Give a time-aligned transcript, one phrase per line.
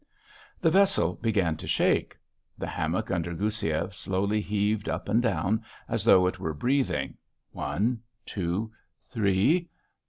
[0.59, 2.17] The vessel began to shake.
[2.57, 7.17] The hammock under Goussiev slowly heaved up and down, as though it were breathing
[7.51, 8.71] one, two,
[9.09, 9.69] three....